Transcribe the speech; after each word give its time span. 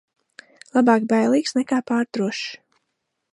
Labāk 0.77 1.05
bailīgs 1.13 1.53
nekā 1.59 1.81
pārdrošs. 1.93 2.41